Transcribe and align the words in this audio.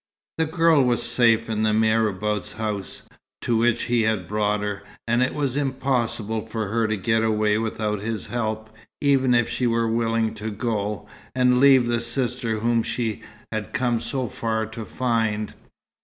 The 0.39 0.47
girl 0.47 0.83
was 0.83 1.03
safe 1.03 1.47
in 1.47 1.61
the 1.61 1.73
marabout's 1.75 2.53
house, 2.53 3.07
to 3.41 3.55
which 3.55 3.83
he 3.83 4.01
had 4.01 4.27
brought 4.27 4.61
her, 4.61 4.81
and 5.07 5.21
it 5.21 5.35
was 5.35 5.55
impossible 5.55 6.41
for 6.47 6.69
her 6.69 6.87
to 6.87 6.97
get 6.97 7.21
away 7.21 7.59
without 7.59 7.99
his 8.01 8.25
help, 8.25 8.71
even 8.99 9.35
if 9.35 9.47
she 9.47 9.67
were 9.67 9.87
willing 9.87 10.33
to 10.33 10.49
go, 10.49 11.07
and 11.35 11.59
leave 11.59 11.85
the 11.85 11.99
sister 12.01 12.61
whom 12.61 12.81
she 12.81 13.21
had 13.51 13.73
come 13.73 13.99
so 13.99 14.27
far 14.27 14.65
to 14.65 14.85
find. 14.85 15.53